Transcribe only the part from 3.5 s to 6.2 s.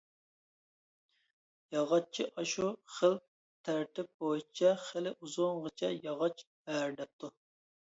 تەرتىپ بويىچە خېلى ئۇزۇنغىچە